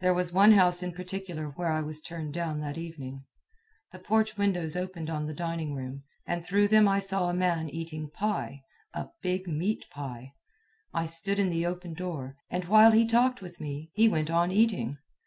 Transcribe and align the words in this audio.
There 0.00 0.14
was 0.14 0.32
one 0.32 0.52
house 0.52 0.82
in 0.82 0.92
particular 0.94 1.48
where 1.48 1.70
I 1.70 1.82
was 1.82 2.00
turned 2.00 2.32
down 2.32 2.60
that 2.60 2.78
evening. 2.78 3.26
The 3.92 3.98
porch 3.98 4.38
windows 4.38 4.76
opened 4.76 5.10
on 5.10 5.26
the 5.26 5.34
dining 5.34 5.74
room, 5.74 6.04
and 6.26 6.42
through 6.42 6.68
them 6.68 6.88
I 6.88 7.00
saw 7.00 7.28
a 7.28 7.34
man 7.34 7.68
eating 7.68 8.08
pie 8.08 8.62
a 8.94 9.10
big 9.20 9.46
meat 9.46 9.84
pie. 9.90 10.32
I 10.94 11.04
stood 11.04 11.38
in 11.38 11.50
the 11.50 11.66
open 11.66 11.92
door, 11.92 12.38
and 12.48 12.64
while 12.64 12.92
he 12.92 13.06
talked 13.06 13.42
with 13.42 13.60
me, 13.60 13.90
he 13.92 14.08
went 14.08 14.30
on 14.30 14.50
eating. 14.50 14.96